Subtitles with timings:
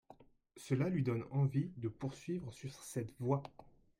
[0.57, 3.43] Cela lui donne envie de poursuivre sur cette voie.